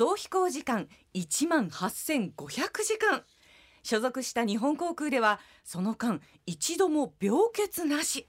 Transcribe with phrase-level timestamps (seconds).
[0.00, 2.32] 総飛行時間1万8500
[2.82, 3.22] 時間。
[3.82, 8.26] 所属した日本航空ではその間一度も病欠なし。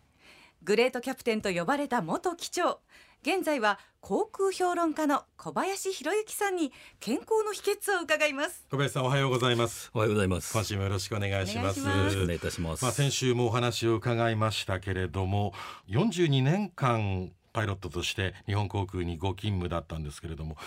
[0.63, 2.81] グレートキャプテンと呼ばれた元機長。
[3.21, 8.65] 現在は航空評論家の小林博之さんに健康の秘訣を伺います。
[8.69, 9.91] 小林さんおはようございます。
[9.93, 10.51] おはようございます。
[10.51, 11.79] 今週もよろしくお願いします。
[11.79, 15.53] よろしくお願いいたします、まあ先週もお話を伺いましたけれども
[15.87, 20.57] 42年間パイロットとして日本航空にご勤務だったんですけれども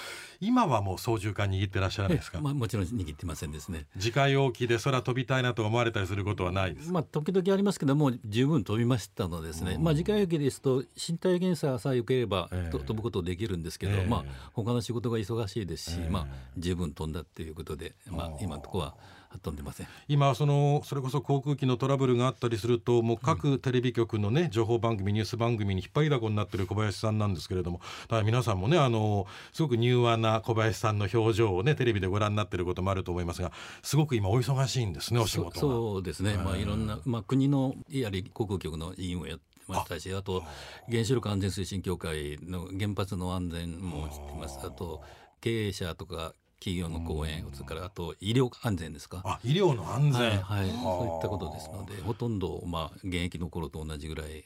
[0.41, 3.87] 今はもう操縦桿握ってらっしゃらないですか、まあ、もちろん握ってませんですね。
[3.97, 6.93] 自家用機で空飛びたいなと思われたりすることはないですか？
[6.93, 12.70] まあ時々ありますけどもう十分飛びましたのでですね、まあ自家用機ですと身体検査さえ受ければ、ええ。
[12.70, 14.07] と飛ぶことできるんですけど、ええ。
[14.07, 16.10] まあ他の仕事が忙しいですし、ええ。
[16.10, 16.27] まあ
[16.57, 18.95] 十分飛んだっていうことで、まあ今のところは
[19.38, 19.87] 飛んでません。
[20.09, 33.52] 今そのそれこそ航空機のトラブルがあったりするともう各テレビ局のね情報番組ニュース番組に引っ張りだこになってる小林さんなんですけれどもだから皆さんもねあのすごく柔和な小林さんの表情をねテレビでご覧になってることもあると思いますが
[33.83, 40.43] すごく今お忙しいんですねお仕事そうですね、まあいろんな、まあ、国のやはり航空局の委員をやってましたしあと
[40.90, 44.59] 原子力安全推進協会の原発の安全も知ってます。
[44.62, 45.02] あと
[45.40, 49.23] 経営者とか企業の講演それからあと医療安全ですか？
[49.24, 54.45] あ医療の安全、はい、はい、そういったことですのでほとんど、まあ、現役の頃と同じぐらい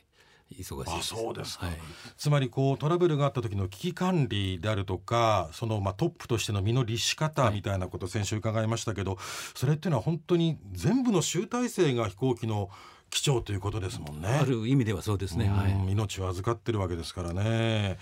[0.50, 1.78] 忙しいそうですか、はい。
[2.16, 9.18] つまりこうトラブルがあった時の危機管理であるとかそのまあトップとしての身の律し方みたいなこと先週伺いましたけど、
[9.54, 12.70] それっていうのは本当に全部の集大成が飛行機の
[13.10, 14.28] 機長ということですもんね。
[14.28, 17.98] ある意味ではそうですね、はい、うん命を預かってるわけですからね。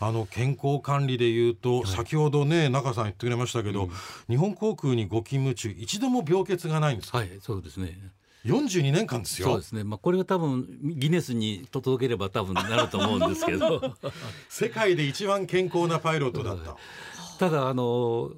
[0.00, 3.88] あの健康管理でいうと、先ほどね中さん言ってくれましたけど、
[4.28, 7.98] 日本航空にご勤務中一度も病欠がないんですか、はい、そうですね。
[8.44, 9.84] 42年間ですよそうですね。
[9.84, 13.94] まあこれが多分ギネスに届ければ多分なると思うんですけど、
[14.50, 16.76] 世界で一番健康なパイロットだった。
[17.38, 18.30] ただあの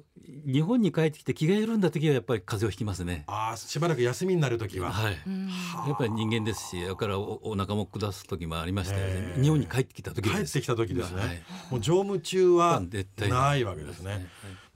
[0.45, 3.23] 日本に帰ってきて気が緩んだ時はやっぱり風邪をひきますね。
[3.27, 5.13] ああしばらく休みになる時は、はい。
[5.13, 9.41] やっぱり人間ですし、だからおお腹も下す時もありましたよね。
[9.41, 10.53] 日本に帰ってきた時です。
[10.53, 14.27] 帰ってきた時ですね、はいもう乗務中は絶対ないわけですね、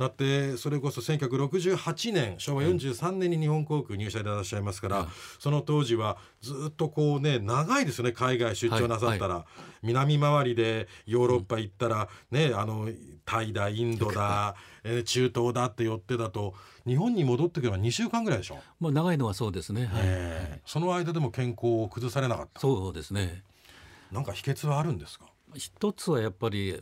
[0.02, 5.08] だってそれこそ1968年昭和43年に日本航空入社でいらっしゃいますから、はい
[5.40, 9.46] その当時はずっとこうね長いですよね海外出張なさったら、
[9.84, 12.90] 南回りでヨーロッパ行ったら、ねあの
[13.26, 16.56] タイだインドだ、えー中東だって寄ってだと。
[16.88, 19.86] 日本に戻ってくれば2週間ぐらいでしょ、まあ長いのはそうですね。
[19.86, 20.02] はい。
[20.04, 22.60] えーその間でも健康を崩されなかった。
[22.60, 23.44] そうですね。
[24.12, 25.26] なんか秘訣はあるんですか？
[25.56, 26.80] 一つはやっぱり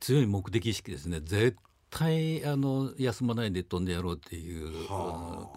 [0.00, 1.20] 強い目的意識ですね。
[1.20, 1.56] 絶
[1.94, 4.88] 対あの休まないで飛んでやろうっていう、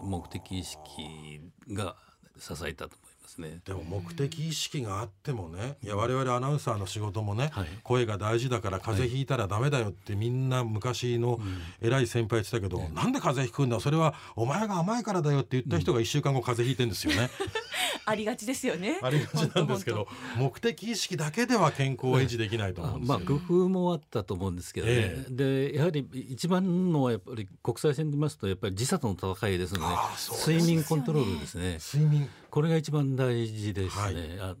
[0.02, 1.40] 目的意識
[1.72, 1.96] が
[2.38, 3.60] 支えたと思いますね。
[3.64, 7.66] でも目的意識があってもね、いや我々アナウンサーの仕事もね、はい。
[7.82, 11.40] 声が大事だから風邪ひいたらダメだよってみんな昔の
[11.80, 13.80] 偉い先輩言ってたけど、なんで風邪ひくんだ？
[13.80, 17.30] それはお前が甘いからだよって言った人が1週間後風邪ひいてんですよね。
[18.04, 18.98] ありがちですよね。
[19.02, 23.18] ありがちなんですけど目的意識だけでは健康を維持できないと思うんですよ。
[23.18, 30.56] まあ工夫もあったと思うんですけどね、えでやはり一番のはやっぱり国際線で見ますとやっぱり時差との戦いですのでですね。
[30.56, 31.78] 睡眠コントロールですね。
[31.80, 32.28] 睡眠。
[32.50, 34.40] これが一番大事ですね、はい。
[34.40, 34.56] あ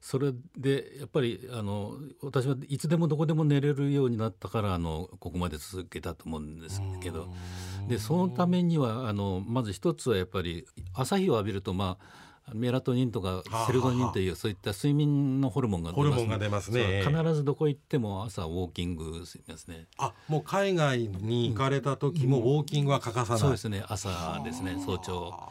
[0.00, 7.28] それでやっぱりあの私はいつでもどこでも寝れるようになったからあのここまで続けたと思うんですけど。
[7.88, 17.02] でそのためにはあのまず一つはやっぱり朝日を浴びるとまあメラトニンとかセロトニンというそういった睡眠のホルモンが出ますホルモンが出ますね。
[17.04, 19.86] 必ずどこ行っても朝ウォーキングしますね。
[19.98, 23.40] あもう海外に行かれた時もウォーキングは欠かさない。
[23.40, 25.50] そうですね朝ですね早朝。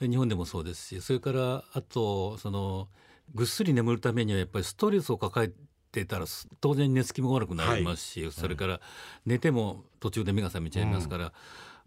[0.00, 2.88] 日本でもそうですしそれからあとその
[3.34, 5.50] ぐっすり眠るためにはやっぱりストレスを抱え
[5.92, 8.80] てたらす当然寝つきも悪くなりますし、それから
[9.26, 11.32] 寝ても途中で目が覚めちゃいますから、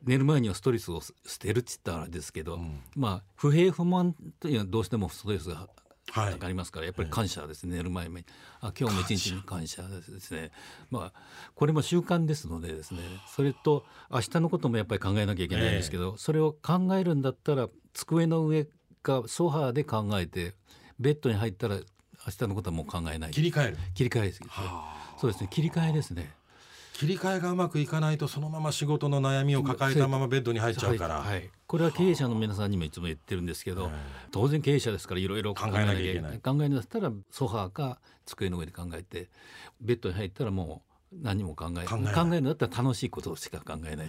[0.03, 2.59] 寝る前にはストレスを捨てるって言ったらあれですけど、
[2.95, 5.67] まあ不平不満というのはどうしてもストレスが
[6.11, 6.33] はい。
[6.33, 8.23] かかりますからやっぱり感謝ですね、寝る前に。
[8.61, 9.81] あ今日も一日に感謝。
[9.88, 10.51] ですね。
[10.91, 11.19] まあ
[11.56, 18.68] これも習慣ですのでですねそれと明日のこともやっぱり考えなきゃいけないんですけど、それを考えるんだったら机の上
[19.01, 20.53] かソファーで考えて
[21.00, 21.83] ベッドに入ったら明
[22.38, 23.31] 日のことはもう考えない。
[23.31, 23.77] 切り替える。
[23.95, 24.44] 切り替えです。
[24.44, 24.50] ね
[25.18, 26.31] そうですね切り替えですね
[26.95, 31.15] 切り替えがうまくいかないとそのまま仕事の悩みを抱えたままベッドに入っちゃうから。
[31.15, 33.89] はいはいこれは経営者の皆さんにもいつも言ってるんですけど、
[34.31, 39.30] 当然経営者ですからいろいろ考えなきゃいけない考えるんだったらソファーか机の上で考えて
[39.81, 44.07] ベッドに入ったらもう何も考え考えない考えるんだったら楽しいことしか考えない。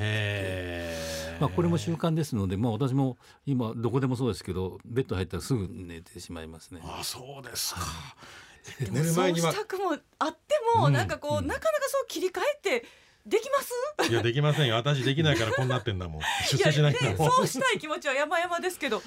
[1.40, 3.16] まあ、これも習慣ですので、まあ、私も
[3.46, 6.82] 今どこでもそうですけどベッドに入ったらすぐ寝てしまいますね。
[6.84, 7.80] あそうですか。
[7.80, 7.90] でも
[8.78, 12.86] 寝る前にはそうしたくもあっても、うんなんかこう、なかなかそう切り替えって
[13.24, 13.58] できま
[14.06, 14.10] す？
[14.10, 14.76] いやできませんよ。
[14.76, 16.22] 私できないからこうなってんだもん。
[16.50, 19.02] 出世しないんだね、もんそうしたい気持ちは山々ですけど。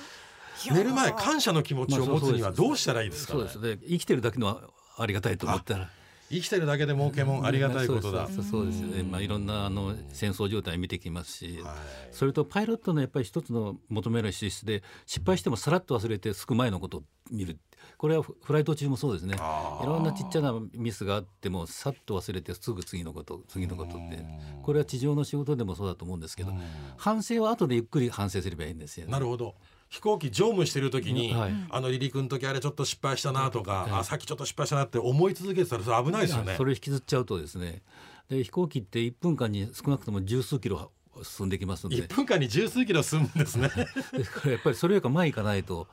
[0.69, 3.47] 寝る前感謝の気持ちを持つにはどうしたらいいですか、ね。
[3.49, 3.77] そうです。
[3.77, 4.61] ね生きてるだけのは
[4.97, 5.89] ありがたいと思ったら
[6.29, 8.81] 生きてるだけで儲けもんありがたいことだ、そうそうそうです。
[8.81, 11.75] よね、まあ、いろんなあの戦争状態見てきますし、はい。
[12.11, 17.57] それとパイロットのやっぱり一つの求める資質で失敗してもさらっと忘れてすく前のことを見る。
[17.97, 19.35] これはフフライト中もそうですね。
[19.35, 24.25] いろんなちっちゃなミスがあってもさっと忘れてすぐ次のこと次のことって。
[24.63, 26.53] これは地上の仕事でもそうだと思うんですけど
[26.97, 29.11] 反省は後でゆっくり反省すればいいんですよね。
[29.11, 29.55] なるほど
[29.89, 31.53] 飛行機乗務してる時に、はい。
[31.69, 33.91] あの離陸の時あれちょっと失敗したなとか、はい。
[33.99, 36.55] あさっきちょっと失敗したなって思い続けてたらそれ危ないですよね。
[36.55, 37.81] それ引きずっちゃうとですね。
[38.29, 40.91] で飛行機って1分間に少なくとも十数キロ
[41.23, 41.97] 進んできますので。
[41.97, 43.69] 1分間に十数キロ進むんですね。
[44.13, 45.87] ですからやっぱりそれよりか前行かないと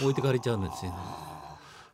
[0.00, 0.92] 置いてかれちゃうんですよ。
[0.92, 0.96] ね。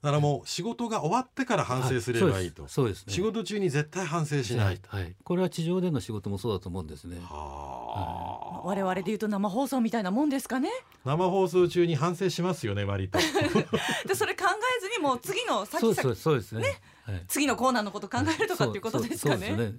[0.02, 3.00] だからもう仕事が終わそうから反省すればいいと、そうです。
[3.00, 3.12] そうですね。
[3.14, 7.18] 仕事中に絶対反省しない、はい、これは地上での仕事もそうだと思うんですね。
[7.22, 8.27] はあ
[8.64, 10.70] 我々で言うと生放送みたいなもんですかね
[11.04, 13.18] 生放送中に反省しますよね割と
[14.06, 16.62] でそれ考えずにもう次の先々そうですそうですね。
[16.62, 16.72] はい
[17.26, 19.72] 次のコーナーのこと考えるとかっていうことですかねね。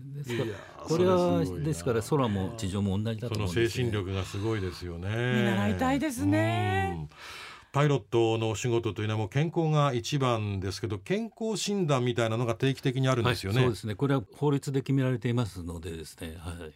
[0.79, 3.85] これはですから空も地上も同じだとその思うんです、ね。
[3.85, 7.09] 精神力がすごいですよね見習いたいですねうん
[7.71, 13.95] パイロットのお仕事というのはもう健康が一番ですけど健康診断みたいなのが定期的にあるんですよね、はい、そうですね。
[13.95, 16.35] これは法律で決められていますのでですね。
[16.39, 16.73] はい。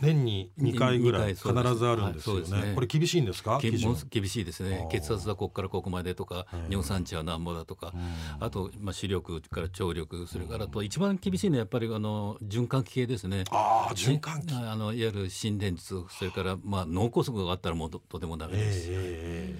[0.00, 2.74] 年に2回ぐらい二必ずあるんですよね,、はいね。
[2.74, 3.58] これ厳しいんですか？
[3.60, 4.88] 厳しいですね。
[4.90, 7.92] 血圧はここからここまでとか尿酸値はなんぼだとか
[8.40, 13.44] あと、まあ、視力から聴力それからあと一番厳しいのはやっぱりあの循環器系ですね。
[13.50, 14.52] ああ循環器。
[14.52, 18.86] あのいわゆる心電図それから、まあ、脳梗塞があったらもうととてもダメです。
[18.90, 19.54] え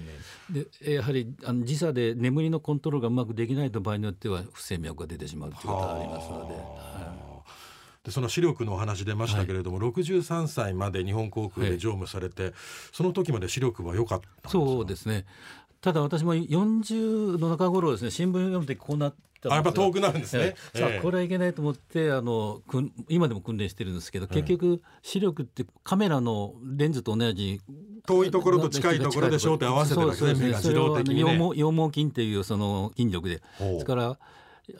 [0.83, 6.90] でやはりあの時差で眠りのコントロールがうまくできないと場合によっては不整脈が出てしまうということがありますので。
[8.03, 12.53] はいでその視力のお話出ましたけれども、63歳まで日本航空で乗務されて、
[12.91, 14.49] その時まで視力は良かったんですか？
[14.49, 15.25] そうですね。
[15.81, 20.43] ただ私も40の中頃ですね新聞読んでこうなったあやっぱ遠くなるんですね。
[20.43, 20.79] ええ。
[20.79, 20.99] さあええ。
[21.01, 22.61] これはいけないと思ってあの
[23.07, 27.61] 今でも訓練してるんですけど結局視力ってカメラのレンズと同じ
[28.07, 31.37] 遠いところと近いところで焦点合わせてるわけね目が自動的にね。
[31.37, 33.41] 羊毛筋っていうその筋力で。
[33.59, 34.17] ですから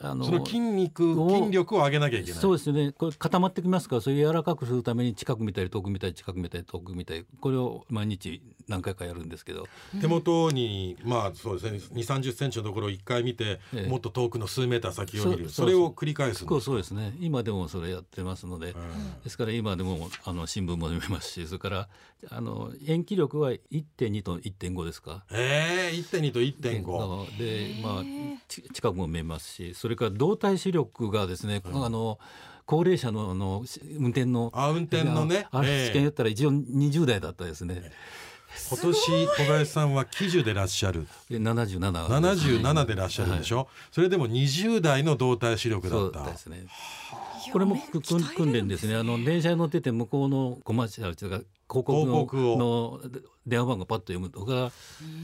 [0.00, 2.40] あのその筋肉を筋力を上げなきゃいけない。
[2.40, 2.92] そうですね。
[2.92, 9.66] これ固まってきますからそれ柔らかくするために近く見たり遠く見たり近く見たり遠く見たりこれを毎日何回かやるんですけど。
[10.00, 12.00] 手元にまあそうですね。
[12.00, 13.88] 2 3 0センチのところを1回見て、ええ。
[13.88, 15.50] もっと遠くの数メーター先を見る。
[15.50, 17.14] それを繰り返すそうですね。
[17.20, 19.22] 今でもそれやってますので、うん。
[19.24, 21.88] ですから今でもあの新聞も読めますし それから
[22.30, 25.24] あの延期力は1.2と1.5ですか？
[25.30, 28.02] ええ1.2と1.5でまあ
[28.48, 32.20] ち近くも見えますしそれから動体視力がですね、あの
[32.66, 35.48] 高齢者のあのし運転のあ運転のね。
[35.50, 35.86] あええ。
[35.88, 37.90] 試験やったら一応20代だったですね。
[38.70, 41.08] 今年小林さんは喜寿でらっしゃる。
[41.28, 46.64] で77 77でらっしゃるでしょ、それでも20代の動体視力だそうったですね。
[47.52, 47.76] これも
[48.36, 48.94] 訓練ですね。
[48.94, 52.56] あの電車に乗ってて向こうのコマーシャルというか広告の広告を。
[52.56, 53.00] の
[53.44, 54.70] 電話番号パッと読むとか。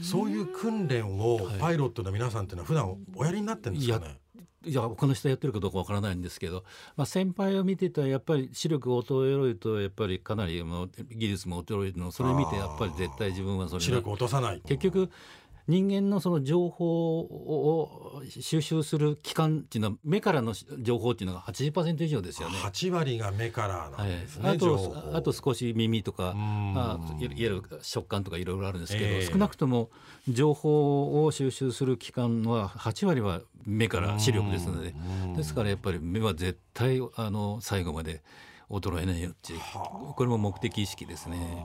[0.03, 4.19] そういう訓練をパイロットの皆さんっていうのは普段おやりになってるんですかね？
[4.65, 6.65] いや他の人やってるかどうかわからないんですけど、
[6.97, 15.09] まあ、先輩を見てたらやっぱり視力が衰えるとやっぱりかなりもう技術も衰えるのそれ見てやっぱり絶対自分はそれ視力を落とさない結局
[15.69, 22.57] 人間のその情報を収集する機関っていうのは目からの情報っていうのが80%以上ですよね。
[22.57, 24.87] 8割が目からはないんですね、あ情報。
[24.95, 29.25] とあと少し耳とかあ、いわゆる食感とかいろいろあるんですけど、ええ。
[29.31, 29.91] 少なくとも
[30.27, 38.23] 情報を収集する機関は8割は目から視力ですのでうんですからやっぱり目は絶対あの最後まで
[38.71, 39.59] 衰えないよっていう
[40.15, 41.63] これも目的意識ですね。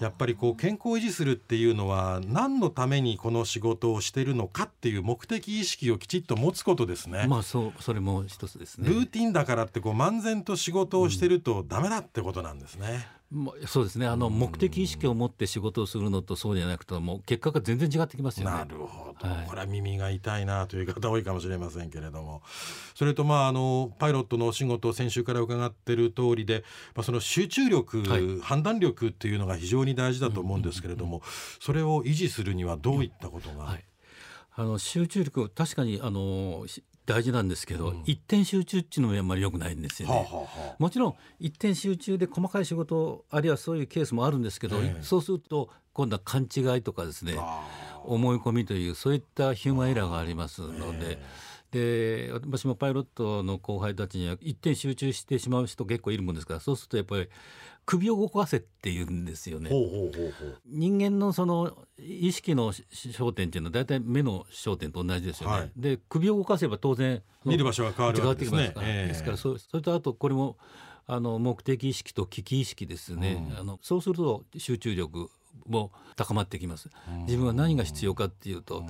[0.00, 7.26] やっぱりこう健康を維持するっていうのは何のためにこの仕事をしてるのかっていう目的意識をきちっと持つことですね。
[7.28, 8.88] まあそうそれも一つですね。
[8.88, 12.86] ルーティンだからってこう漫然と仕事をしてるとダメだってことなんですね。
[12.86, 13.23] まあ
[13.66, 14.06] そうですね。
[14.06, 18.56] あの目的意識を持って仕事をするのとそうじゃなくてもう結果が全然違ってきますよね。
[18.56, 19.46] なるほど、はい。
[19.46, 22.42] これは耳が痛いなという方多いかもしれませんけれども。
[22.94, 26.64] それとまああのパイロットのお仕事先週から伺ってる通りで、
[26.94, 28.40] まあ、その集中力、はい。
[28.40, 31.22] 判断力っていうのが非常に大事だと思うんですけれども、
[31.60, 33.84] それを維持するにはどういったことが、はい、
[34.54, 40.14] あの集中力確かにあのし大事なんですけど、一点集中っていうのもあんまり良くないんですよね。
[40.14, 47.62] はあはあはあもちろん一点集中で細かい仕事あるいはそういうケースもあるんですけど、ええそうすると今度は勘違いとかですねあ
[48.04, 51.18] 思い込みというそういったヒューマンエラーがありますので。
[51.74, 57.28] で私もパイロットの後輩たちには一点集中してしまう人結構いるもんですからそうするとやっぱり
[57.84, 59.70] 首を動かせって言うんですよね。
[59.70, 60.58] ほうほうほうほう。
[60.66, 65.56] 人間のその意識の焦点っていうのは大体目の焦点と同じですよね。
[65.56, 65.72] はい。
[65.76, 68.72] で首を動かせば当然見る場所が変わるわけですね。
[68.76, 70.56] ですからそそれとあとこれも
[71.06, 73.58] あの目的意識と危機意識ですね、うん。
[73.58, 75.28] あのそうすると集中力
[75.66, 76.90] も高まってきます。
[77.26, 78.84] 自分は何が必要かっていうと、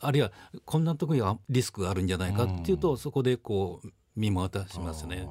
[0.00, 0.32] あるいは
[0.64, 5.28] こんなところにはリスクがあるんじゃないかっていうと、そこでこう身も渡しますね。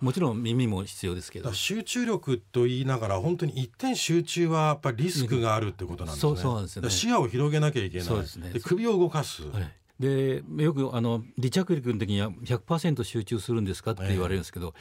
[0.00, 1.52] もちろん耳も必要ですけど。
[1.52, 6.32] 集中力と言いながら本当に一点集中はやっぱりリスクがあるってことなんですね。
[6.32, 6.90] そうそうなんですよね。
[6.90, 8.06] 視野を広げなきゃいけない。
[8.06, 8.52] そうですね。
[8.62, 9.42] 首を動かす。
[9.48, 14.74] はい、でよくあの離着陸の時には100%集中するんですかって言われるんですけど、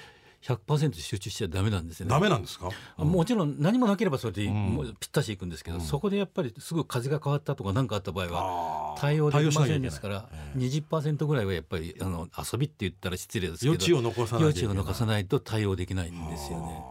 [0.47, 2.11] 100%集中しちゃダメなんですよね。
[2.11, 2.69] ダメなんですか？
[2.97, 4.47] もちろん何もなければそれで、う
[4.99, 10.69] ぴったしいくんですけど、そこでやっぱりすぐ風が変わったとか何かあった場合は対応できませんですからきゃいけない。
[11.13, 14.75] 20%ぐらいはやっぱりあの遊びって言ったら失礼ですけど余地を残さないといけない。
[14.75, 16.83] 余地を残さないと対応できないんですよね。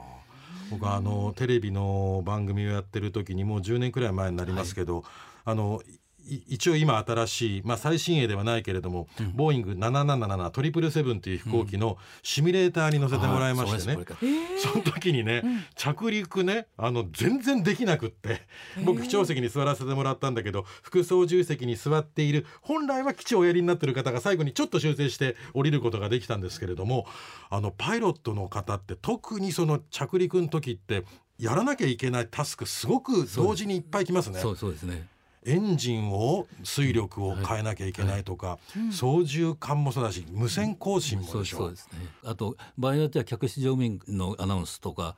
[0.70, 1.00] 僕はあ。
[1.00, 5.04] のテレビの番組をやってる時にもう10年くらい前になりますけど、
[5.44, 14.62] あのい一応今新しい、まあ、最新鋭ではないけれども、ボーイング777トリプルセブンという飛行機のシミュレーターに乗せてもらいましてね、うですこれか。
[14.72, 15.42] その時にね、
[15.74, 18.42] 着陸ねあの全然できなくって
[18.84, 27.06] 僕機長席に座らせてもらったんだけど副操縦席に座っている本来は機長をおやりになってる方が最後にちょっと修正して降りることができたんですけれども
[27.50, 31.04] あのパイロットの方って特にその着陸の時って
[31.38, 34.40] やらなきゃいけないタスクすごく同時にいっぱいきますね。
[34.40, 35.06] そうそうですね。
[35.46, 38.58] エンジンを水力を変えなきゃいけないとか、
[38.90, 41.58] 操縦桿もそうだし無線更新もそうでしょ。
[41.58, 41.98] そうですね。
[42.24, 45.16] あと場合によっては客室乗務員のアナウンスとか、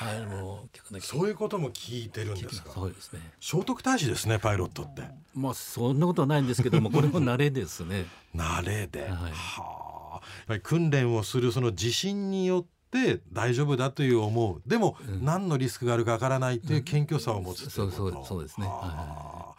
[0.00, 2.70] あの客のそういうことも聞いてるんですか？
[2.72, 3.20] そうですね。
[3.40, 5.02] 聖徳太子ですねパイロットって。
[5.34, 8.06] まあそんなことはないんですけども、 これも慣れですね。
[8.34, 9.10] 慣れで、はい。
[9.10, 9.94] はあ。
[10.14, 14.62] やっぱり訓練をするその自信によって大丈夫だという思う。
[14.68, 18.66] でも、何のリスクがあるかわからないという謙虚さを持つということ、そうそうそうですね。
[18.66, 19.54] はあ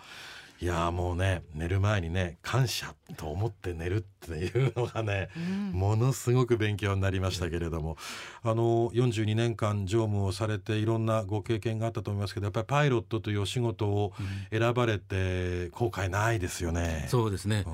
[0.61, 5.29] いやもうね寝る前にね感謝と思って寝るっていうのがね、
[5.73, 7.97] ものすごく勉強になりましたけれども、
[8.41, 14.13] あの42年間乗務をされていろんなご経験があったと思いますけどやっぱりパイロットというお仕事を
[14.49, 17.05] 選ばれて後悔ないですよね。
[17.09, 17.65] そうですね。
[17.67, 17.69] う。
[17.69, 17.73] ん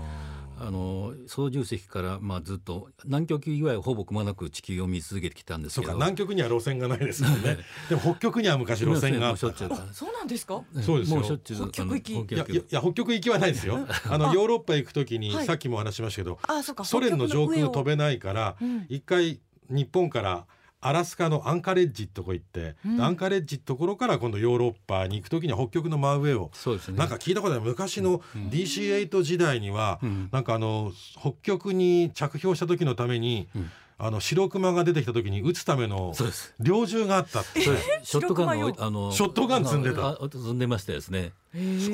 [0.63, 5.93] あの操縦席からまあずっと南極以外はほぼくまなく地球を見続けてきたんですけど。
[5.93, 7.57] 南極には路線がないですもんね。
[7.89, 9.29] でも北極には昔路線が。
[9.29, 9.69] あっもうしょっちゅう。
[9.69, 10.63] たからそうなんですか？
[10.81, 11.17] そうですよ。
[11.17, 12.33] もうしょっちゅう北極行き。
[12.35, 13.79] いやいや北極行きはないですよ。
[14.09, 15.45] あのヨーロッパ行くときに、はい。
[15.45, 18.85] さっきもお話ししましたけどあそうかソ連の上空飛べべないからうん。
[18.89, 19.39] 一、回
[19.69, 20.45] 日本から
[20.81, 23.01] アラスカのアンカレッジとこ行って、うん。
[23.01, 26.97] アンカレッジところから今度ヨーロッパに行くときには北極の真上をそうですね。
[26.97, 27.63] なんか聞いたことある？
[27.63, 30.29] 昔の DC8 時代には、うん。
[30.31, 33.71] なんかあの北極に着氷した時のために、うん
[34.03, 36.11] あの白熊が出てきた時に撃つための。
[36.59, 37.61] 猟銃があったって。
[37.61, 40.17] ショットガン白熊のあのショットガン積んでた。
[40.19, 41.33] 積んでましたですね。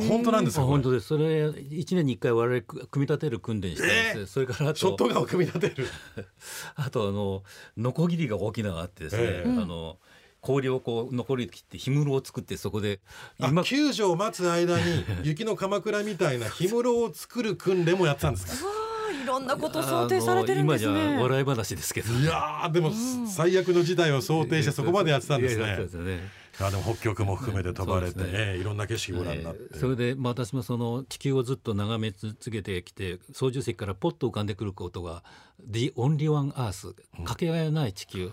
[0.08, 1.08] 本当なんですあか本当です。
[1.08, 5.86] それ一年に一回我々組み立てる訓練してそれからあショットとガンを組み立てる。
[6.76, 7.44] あとあの
[7.76, 9.98] ノコギリが大きなのがあってですね、えあの
[10.40, 13.02] 氷をこう残り切って氷室を作ってそこで
[13.42, 18.70] あ今救助を待つ間に雪の鎌倉みたいな氷室を作る訓練もやってたんですか？
[19.28, 21.18] ろんなこと想定されてるんですね。
[21.18, 22.12] ゃ笑い話ですけど。
[22.14, 22.92] いやーでも
[23.28, 26.48] 最悪の事態を想定してそこまでやってたんですね。
[26.60, 35.24] あでも北極も含めて飛ばれて、ねええいろんな景色ご覧になって、えーそれで、まあ、私もその地球をずっと眺め続けてきて操縦席からポッと浮かんでくることが
[35.70, 38.32] 「The Only One Earth」かけがえのない地球、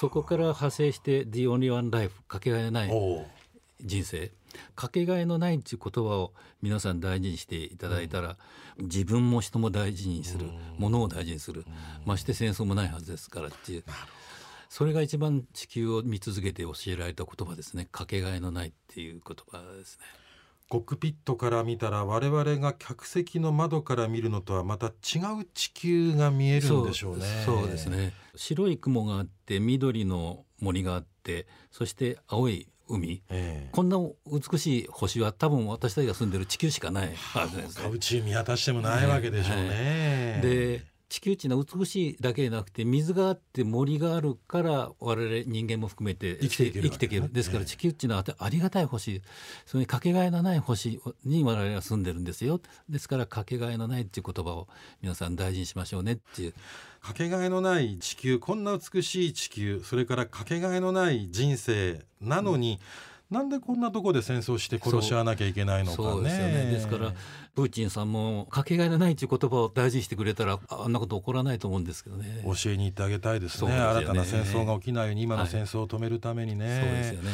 [0.00, 2.90] そこから派生して「The Only One Life」かけがえのない
[3.80, 4.32] 人生。
[4.74, 6.32] かけがえのないっていう言葉を
[6.62, 8.36] 皆さん大事にしていただいたら、
[8.78, 10.46] 自分も人も大事にする、
[10.78, 11.64] ものを大事にする、
[12.04, 13.84] まして戦争もないはずですからっていう。
[14.68, 17.88] それが一番地球を見続けて教えられた言葉ですね。
[17.90, 20.04] かけがえのないっていう言葉ですね。
[20.68, 27.24] コックピットから見たら我々が客席の窓から見るのとはまた違う地球が見えるんでしょうね。
[27.44, 28.12] そうそうですね。
[28.36, 37.88] 白い雲があって緑の森があってそして青い海ええこんな美しい星は多分私たちが住んでる地球しかないはずですね。
[37.88, 40.40] 宇宙見渡してもないわけでしょうね。
[40.42, 46.90] で地球っていうのは美しいだけでなくて水があって森があるから我々人間も含めて生きていけるね。
[46.90, 47.32] 生きていける。
[47.32, 47.66] ですからええ。
[47.66, 49.20] 地球っていうのはありがたい星。
[49.66, 52.60] それにかけがえのない星に我々は住んでるんですよ。
[52.88, 54.68] ですからかけがえのないっていう言葉を
[55.02, 56.54] 皆さん大事にしましょうねっていう。
[57.00, 62.78] かけがえのない地球こんな美しい地球それからかけがえのない人生なのに、
[63.30, 66.08] なんでこんなとこで戦争して殺し合わなきゃいけないのかね。
[66.08, 66.70] そうですよね。
[66.72, 67.12] ですから
[67.54, 72.42] プーチンさんもかけがえのないという言葉を大事にしてくれたらあんなこと起こらないと思うんですけどね。
[72.44, 73.70] 教えに行ってあげたいですね。
[73.70, 73.78] ね。
[73.78, 77.30] 新たな戦争が起きないように今の戦争を止めるためにね、そうですよね。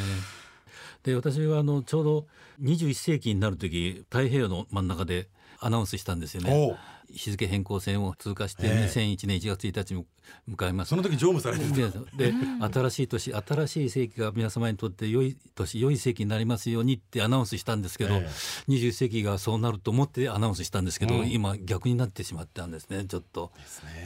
[1.03, 2.27] で私はあのちょうど
[2.61, 6.77] 21世紀になる時太平洋の真ん中でアナウンスしたんですよね
[7.09, 8.89] 日付変更線を通過してええ。
[8.91, 10.05] 2001年1月1日に
[10.49, 10.89] 迎えます。
[10.89, 11.99] その時乗務されてでた。
[12.17, 12.33] で
[12.73, 18.29] 新しい年新しい世紀が皆様にとって良い年良い世紀になりますようにってアナウンスしたんですけど、え
[18.67, 21.31] 21世紀がそうなると思ってアナウンスしたんですけど、うん。
[21.31, 23.51] 今逆になってしまったんですねちょっと、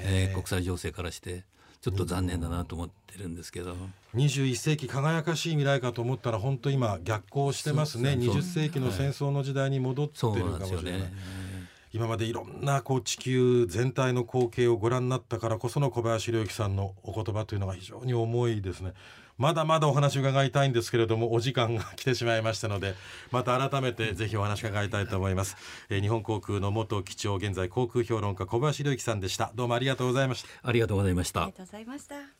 [0.03, 1.43] えーね国際情勢からして
[1.81, 3.75] ちょっと残念だなと思ってるんですけど、
[4.15, 8.11] 21世紀輝かしい未来かと思ったら本当今逆行してますね。
[8.11, 11.13] そう20世紀の戦争の時代に戻ってるなんですよかもしれない、ね。
[11.93, 18.93] 今までいろんなこう地球全体の光景をご覧になったからこその小林良之さんのお言葉というのが非常に重いですね。
[19.37, 22.93] まだまだお話伺いたいんですけれどもお時間が来てしまいましたので
[23.31, 25.57] また改めてぜひお話伺いたいと思います、
[25.89, 29.51] えー日本航空の元機長現在航空評論家小林良之さんでした。
[29.55, 30.49] どうもありがとうございました。
[30.63, 31.43] ありがとうございました。
[31.43, 31.57] ありが。
[31.57, 32.31] とうございました